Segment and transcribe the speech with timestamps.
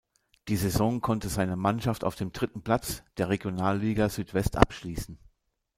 [0.47, 5.19] Die Saison konnte seine Mannschaft auf dem dritten Platz der Regionalliga Südwest abschließen.